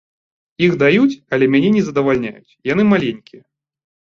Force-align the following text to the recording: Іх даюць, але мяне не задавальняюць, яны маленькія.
Іх 0.67 0.71
даюць, 0.83 1.19
але 1.37 1.49
мяне 1.57 1.69
не 1.75 1.83
задавальняюць, 1.89 2.55
яны 2.73 2.89
маленькія. 2.97 3.43